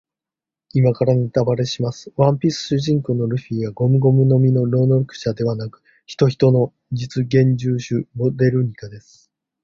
[0.73, 2.11] 今からネタバレします。
[2.15, 9.31] ワンピース主人公のルフィはゴムゴムの実の能力者ではなく、ヒトヒトの実幻獣種モデルニカです。